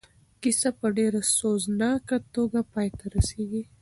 [0.41, 3.63] کیسه په ډېره سوزناکه توګه پای ته رسېږي.